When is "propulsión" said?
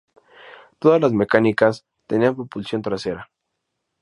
2.35-2.81